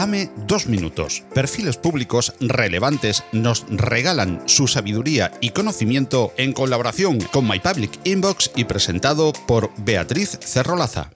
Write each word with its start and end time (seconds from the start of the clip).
Dame 0.00 0.30
dos 0.46 0.66
minutos. 0.66 1.24
Perfiles 1.34 1.76
públicos 1.76 2.32
relevantes 2.40 3.22
nos 3.32 3.66
regalan 3.68 4.42
su 4.46 4.66
sabiduría 4.66 5.30
y 5.42 5.50
conocimiento 5.50 6.32
en 6.38 6.54
colaboración 6.54 7.20
con 7.20 7.46
My 7.46 7.60
Public 7.60 8.00
Inbox 8.04 8.50
y 8.56 8.64
presentado 8.64 9.34
por 9.46 9.70
Beatriz 9.76 10.38
Cerrolaza. 10.40 11.10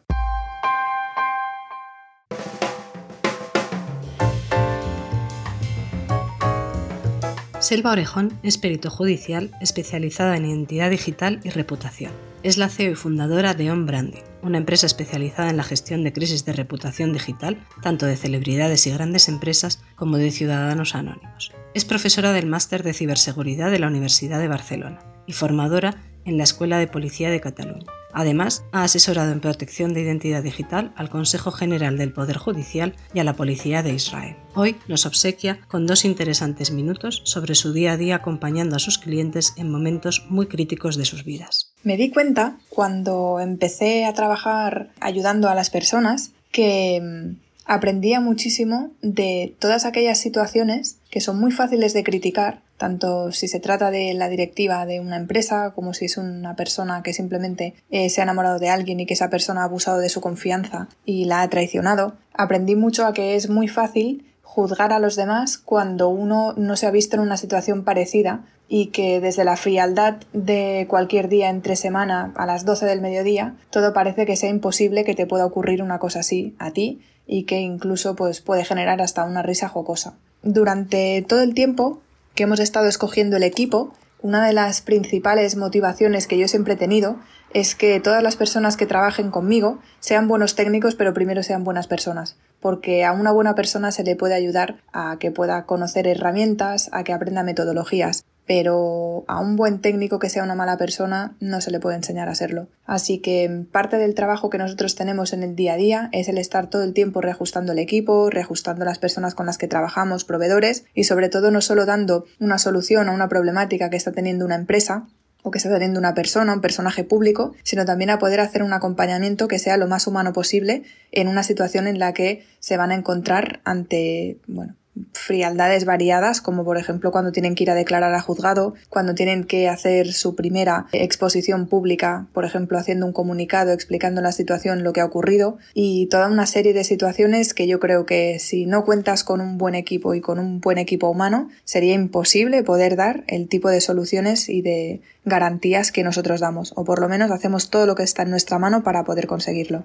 Selva 7.60 7.92
Orejón 7.92 8.38
es 8.42 8.58
perito 8.58 8.90
judicial 8.90 9.50
especializada 9.62 10.36
en 10.36 10.44
identidad 10.44 10.90
digital 10.90 11.40
y 11.42 11.48
reputación. 11.48 12.12
Es 12.42 12.58
la 12.58 12.68
CEO 12.68 12.92
y 12.92 12.96
fundadora 12.96 13.54
de 13.54 13.70
On 13.70 13.86
Branding, 13.86 14.20
una 14.44 14.58
empresa 14.58 14.86
especializada 14.86 15.50
en 15.50 15.56
la 15.56 15.64
gestión 15.64 16.04
de 16.04 16.12
crisis 16.12 16.44
de 16.44 16.52
reputación 16.52 17.12
digital, 17.12 17.66
tanto 17.82 18.06
de 18.06 18.16
celebridades 18.16 18.86
y 18.86 18.90
grandes 18.90 19.28
empresas 19.28 19.82
como 19.96 20.18
de 20.18 20.30
ciudadanos 20.30 20.94
anónimos. 20.94 21.52
Es 21.72 21.84
profesora 21.84 22.32
del 22.32 22.46
Máster 22.46 22.82
de 22.82 22.94
Ciberseguridad 22.94 23.70
de 23.70 23.78
la 23.78 23.88
Universidad 23.88 24.38
de 24.38 24.48
Barcelona 24.48 25.00
y 25.26 25.32
formadora 25.32 26.02
en 26.24 26.38
la 26.38 26.44
Escuela 26.44 26.78
de 26.78 26.86
Policía 26.86 27.30
de 27.30 27.40
Cataluña. 27.40 27.86
Además, 28.12 28.64
ha 28.70 28.84
asesorado 28.84 29.32
en 29.32 29.40
protección 29.40 29.92
de 29.92 30.02
identidad 30.02 30.42
digital 30.42 30.92
al 30.96 31.10
Consejo 31.10 31.50
General 31.50 31.98
del 31.98 32.12
Poder 32.12 32.36
Judicial 32.36 32.94
y 33.12 33.18
a 33.18 33.24
la 33.24 33.34
Policía 33.34 33.82
de 33.82 33.92
Israel. 33.92 34.36
Hoy 34.54 34.76
nos 34.86 35.04
obsequia 35.04 35.60
con 35.66 35.86
dos 35.86 36.04
interesantes 36.04 36.70
minutos 36.70 37.22
sobre 37.24 37.56
su 37.56 37.72
día 37.72 37.92
a 37.92 37.96
día 37.96 38.16
acompañando 38.16 38.76
a 38.76 38.78
sus 38.78 38.98
clientes 38.98 39.54
en 39.56 39.70
momentos 39.70 40.26
muy 40.28 40.46
críticos 40.46 40.96
de 40.96 41.06
sus 41.06 41.24
vidas. 41.24 41.73
Me 41.84 41.98
di 41.98 42.10
cuenta 42.10 42.56
cuando 42.70 43.40
empecé 43.40 44.06
a 44.06 44.14
trabajar 44.14 44.88
ayudando 45.00 45.50
a 45.50 45.54
las 45.54 45.68
personas 45.68 46.32
que 46.50 46.98
mm, 47.02 47.36
aprendía 47.66 48.20
muchísimo 48.20 48.90
de 49.02 49.54
todas 49.58 49.84
aquellas 49.84 50.18
situaciones 50.18 50.96
que 51.10 51.20
son 51.20 51.38
muy 51.38 51.52
fáciles 51.52 51.92
de 51.92 52.02
criticar, 52.02 52.60
tanto 52.78 53.32
si 53.32 53.48
se 53.48 53.60
trata 53.60 53.90
de 53.90 54.14
la 54.14 54.30
directiva 54.30 54.86
de 54.86 55.00
una 55.00 55.16
empresa 55.16 55.72
como 55.74 55.92
si 55.92 56.06
es 56.06 56.16
una 56.16 56.56
persona 56.56 57.02
que 57.02 57.12
simplemente 57.12 57.74
eh, 57.90 58.08
se 58.08 58.22
ha 58.22 58.24
enamorado 58.24 58.58
de 58.58 58.70
alguien 58.70 59.00
y 59.00 59.06
que 59.06 59.14
esa 59.14 59.28
persona 59.28 59.60
ha 59.60 59.64
abusado 59.64 59.98
de 59.98 60.08
su 60.08 60.22
confianza 60.22 60.88
y 61.04 61.26
la 61.26 61.42
ha 61.42 61.50
traicionado. 61.50 62.14
Aprendí 62.32 62.76
mucho 62.76 63.04
a 63.04 63.12
que 63.12 63.36
es 63.36 63.50
muy 63.50 63.68
fácil 63.68 64.24
juzgar 64.44 64.92
a 64.92 65.00
los 65.00 65.16
demás 65.16 65.58
cuando 65.58 66.08
uno 66.08 66.54
no 66.56 66.76
se 66.76 66.86
ha 66.86 66.92
visto 66.92 67.16
en 67.16 67.22
una 67.22 67.36
situación 67.36 67.82
parecida 67.82 68.44
y 68.68 68.86
que 68.86 69.20
desde 69.20 69.44
la 69.44 69.56
frialdad 69.56 70.16
de 70.32 70.86
cualquier 70.88 71.28
día 71.28 71.50
entre 71.50 71.74
semana 71.74 72.32
a 72.36 72.46
las 72.46 72.64
12 72.64 72.86
del 72.86 73.00
mediodía 73.00 73.56
todo 73.70 73.92
parece 73.92 74.26
que 74.26 74.36
sea 74.36 74.48
imposible 74.48 75.04
que 75.04 75.14
te 75.14 75.26
pueda 75.26 75.44
ocurrir 75.44 75.82
una 75.82 75.98
cosa 75.98 76.20
así 76.20 76.54
a 76.58 76.70
ti 76.70 77.02
y 77.26 77.44
que 77.44 77.60
incluso 77.60 78.14
pues, 78.14 78.40
puede 78.40 78.64
generar 78.64 79.02
hasta 79.02 79.24
una 79.24 79.42
risa 79.42 79.68
jocosa. 79.68 80.14
Durante 80.42 81.24
todo 81.26 81.40
el 81.42 81.54
tiempo 81.54 82.00
que 82.34 82.44
hemos 82.44 82.60
estado 82.60 82.86
escogiendo 82.86 83.36
el 83.36 83.42
equipo, 83.42 83.92
una 84.20 84.46
de 84.46 84.52
las 84.52 84.80
principales 84.80 85.56
motivaciones 85.56 86.26
que 86.26 86.38
yo 86.38 86.48
siempre 86.48 86.74
he 86.74 86.76
tenido 86.76 87.16
es 87.52 87.74
que 87.74 88.00
todas 88.00 88.22
las 88.22 88.36
personas 88.36 88.76
que 88.76 88.86
trabajen 88.86 89.30
conmigo 89.30 89.78
sean 90.00 90.28
buenos 90.28 90.54
técnicos, 90.54 90.94
pero 90.94 91.14
primero 91.14 91.42
sean 91.42 91.64
buenas 91.64 91.86
personas, 91.86 92.36
porque 92.64 93.04
a 93.04 93.12
una 93.12 93.30
buena 93.30 93.54
persona 93.54 93.92
se 93.92 94.04
le 94.04 94.16
puede 94.16 94.32
ayudar 94.32 94.76
a 94.90 95.18
que 95.18 95.30
pueda 95.30 95.66
conocer 95.66 96.06
herramientas, 96.06 96.88
a 96.92 97.04
que 97.04 97.12
aprenda 97.12 97.42
metodologías 97.42 98.24
pero 98.46 99.24
a 99.26 99.40
un 99.40 99.56
buen 99.56 99.80
técnico 99.80 100.18
que 100.18 100.28
sea 100.28 100.42
una 100.42 100.54
mala 100.54 100.76
persona 100.76 101.34
no 101.40 101.60
se 101.60 101.70
le 101.70 101.80
puede 101.80 101.96
enseñar 101.96 102.28
a 102.28 102.34
serlo. 102.34 102.68
Así 102.84 103.18
que 103.18 103.64
parte 103.72 103.96
del 103.96 104.14
trabajo 104.14 104.50
que 104.50 104.58
nosotros 104.58 104.94
tenemos 104.94 105.32
en 105.32 105.42
el 105.42 105.56
día 105.56 105.74
a 105.74 105.76
día 105.76 106.08
es 106.12 106.28
el 106.28 106.38
estar 106.38 106.68
todo 106.68 106.82
el 106.82 106.92
tiempo 106.92 107.20
reajustando 107.20 107.72
el 107.72 107.78
equipo, 107.78 108.28
reajustando 108.30 108.84
las 108.84 108.98
personas 108.98 109.34
con 109.34 109.46
las 109.46 109.56
que 109.56 109.68
trabajamos, 109.68 110.24
proveedores 110.24 110.84
y 110.94 111.04
sobre 111.04 111.30
todo 111.30 111.50
no 111.50 111.60
solo 111.60 111.86
dando 111.86 112.26
una 112.38 112.58
solución 112.58 113.08
a 113.08 113.12
una 113.12 113.28
problemática 113.28 113.88
que 113.88 113.96
está 113.96 114.12
teniendo 114.12 114.44
una 114.44 114.56
empresa, 114.56 115.06
o 115.44 115.50
que 115.50 115.58
está 115.58 115.70
teniendo 115.70 116.00
una 116.00 116.14
persona, 116.14 116.54
un 116.54 116.62
personaje 116.62 117.04
público, 117.04 117.54
sino 117.62 117.84
también 117.84 118.08
a 118.08 118.18
poder 118.18 118.40
hacer 118.40 118.62
un 118.62 118.72
acompañamiento 118.72 119.46
que 119.46 119.58
sea 119.58 119.76
lo 119.76 119.86
más 119.86 120.06
humano 120.06 120.32
posible 120.32 120.82
en 121.12 121.28
una 121.28 121.42
situación 121.42 121.86
en 121.86 121.98
la 121.98 122.14
que 122.14 122.44
se 122.60 122.78
van 122.78 122.90
a 122.90 122.94
encontrar 122.94 123.60
ante, 123.64 124.38
bueno, 124.46 124.74
frialdades 125.12 125.84
variadas, 125.84 126.40
como 126.40 126.64
por 126.64 126.78
ejemplo 126.78 127.10
cuando 127.10 127.32
tienen 127.32 127.54
que 127.54 127.64
ir 127.64 127.70
a 127.70 127.74
declarar 127.74 128.14
a 128.14 128.20
juzgado, 128.20 128.74
cuando 128.88 129.14
tienen 129.14 129.44
que 129.44 129.68
hacer 129.68 130.12
su 130.12 130.34
primera 130.34 130.86
exposición 130.92 131.66
pública, 131.66 132.26
por 132.32 132.44
ejemplo 132.44 132.78
haciendo 132.78 133.06
un 133.06 133.12
comunicado 133.12 133.72
explicando 133.72 134.20
la 134.20 134.32
situación, 134.32 134.82
lo 134.82 134.92
que 134.92 135.00
ha 135.00 135.04
ocurrido, 135.04 135.58
y 135.72 136.06
toda 136.06 136.28
una 136.28 136.46
serie 136.46 136.72
de 136.72 136.84
situaciones 136.84 137.54
que 137.54 137.66
yo 137.66 137.80
creo 137.80 138.06
que 138.06 138.38
si 138.38 138.66
no 138.66 138.84
cuentas 138.84 139.24
con 139.24 139.40
un 139.40 139.58
buen 139.58 139.74
equipo 139.74 140.14
y 140.14 140.20
con 140.20 140.38
un 140.38 140.60
buen 140.60 140.78
equipo 140.78 141.08
humano, 141.08 141.48
sería 141.64 141.94
imposible 141.94 142.62
poder 142.62 142.96
dar 142.96 143.24
el 143.26 143.48
tipo 143.48 143.68
de 143.68 143.80
soluciones 143.80 144.48
y 144.48 144.62
de 144.62 145.00
garantías 145.24 145.90
que 145.92 146.04
nosotros 146.04 146.40
damos, 146.40 146.72
o 146.76 146.84
por 146.84 147.00
lo 147.00 147.08
menos 147.08 147.30
hacemos 147.30 147.70
todo 147.70 147.86
lo 147.86 147.94
que 147.94 148.02
está 148.02 148.22
en 148.22 148.30
nuestra 148.30 148.58
mano 148.58 148.82
para 148.82 149.04
poder 149.04 149.26
conseguirlo. 149.26 149.84